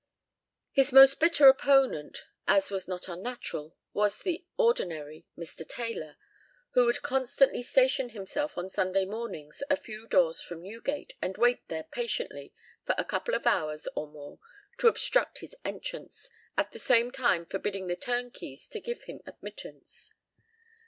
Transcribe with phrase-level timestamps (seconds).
[0.71, 5.63] His most bitter opponent, as was not unnatural, was the ordinary, Mr.
[5.63, 6.17] Taylor,
[6.71, 11.67] who would constantly station himself on Sunday mornings a few doors from Newgate, and wait
[11.67, 12.51] there patiently
[12.83, 14.39] for a couple of hours or more
[14.79, 16.27] to obstruct his entrance,
[16.57, 20.15] at the same time forbidding the turnkeys to give him admittance.